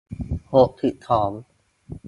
[0.55, 1.31] หกสิบสอง